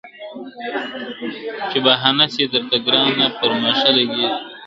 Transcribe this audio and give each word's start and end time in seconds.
چي 1.69 1.77
بهانه 1.85 2.25
سي 2.33 2.43
درته 2.53 2.77
ګرانه 2.85 3.27
پر 3.37 3.51
ما 3.61 3.71
ښه 3.79 3.91
لګیږي.. 3.97 4.27